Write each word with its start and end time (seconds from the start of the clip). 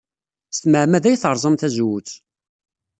S 0.51 0.57
tmeɛmada 0.59 1.07
ay 1.09 1.17
terẓam 1.17 1.55
tazewwut. 1.55 2.09